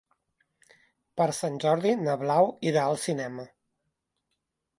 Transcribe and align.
Per 1.21 1.27
Sant 1.39 1.59
Jordi 1.65 1.91
na 2.07 2.15
Blau 2.25 2.49
irà 2.73 2.87
al 2.87 2.99
cinema. 3.05 3.47